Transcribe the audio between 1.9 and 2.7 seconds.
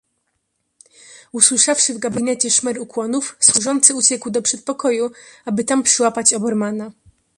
w gabinecie